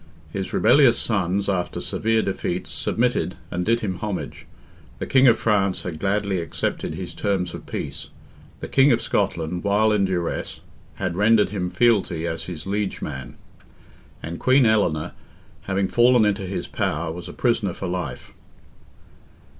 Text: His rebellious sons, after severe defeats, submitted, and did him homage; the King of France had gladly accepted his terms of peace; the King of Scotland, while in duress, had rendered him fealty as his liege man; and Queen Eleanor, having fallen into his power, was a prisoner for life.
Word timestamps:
His 0.33 0.51
rebellious 0.51 0.97
sons, 0.97 1.47
after 1.47 1.79
severe 1.79 2.23
defeats, 2.23 2.73
submitted, 2.73 3.35
and 3.51 3.63
did 3.63 3.81
him 3.81 3.97
homage; 3.97 4.47
the 4.97 5.05
King 5.05 5.27
of 5.27 5.37
France 5.37 5.83
had 5.83 5.99
gladly 5.99 6.41
accepted 6.41 6.95
his 6.95 7.13
terms 7.13 7.53
of 7.53 7.67
peace; 7.67 8.09
the 8.61 8.67
King 8.67 8.91
of 8.91 8.99
Scotland, 8.99 9.63
while 9.63 9.91
in 9.91 10.05
duress, 10.05 10.61
had 10.95 11.15
rendered 11.15 11.49
him 11.49 11.69
fealty 11.69 12.25
as 12.25 12.45
his 12.45 12.65
liege 12.65 13.03
man; 13.03 13.35
and 14.23 14.39
Queen 14.39 14.65
Eleanor, 14.65 15.11
having 15.65 15.87
fallen 15.87 16.25
into 16.25 16.47
his 16.47 16.65
power, 16.67 17.11
was 17.13 17.29
a 17.29 17.31
prisoner 17.33 17.71
for 17.73 17.87
life. 17.87 18.33